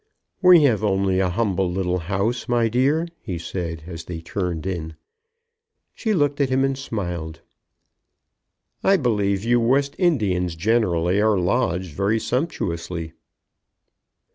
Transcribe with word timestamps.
"We 0.41 0.63
have 0.63 0.83
only 0.83 1.19
a 1.19 1.29
humble 1.29 1.71
little 1.71 1.99
house, 1.99 2.47
my 2.49 2.69
dear," 2.69 3.07
he 3.21 3.37
said, 3.37 3.83
as 3.85 4.05
they 4.05 4.19
turned 4.19 4.65
in. 4.65 4.95
She 5.93 6.11
looked 6.15 6.41
at 6.41 6.49
him 6.49 6.63
and 6.63 6.75
smiled. 6.75 7.41
"I 8.83 8.97
believe 8.97 9.43
you 9.43 9.59
West 9.59 9.95
Indians 9.99 10.55
generally 10.55 11.21
are 11.21 11.37
lodged 11.37 11.93
very 11.93 12.17
sumptuously." 12.19 13.13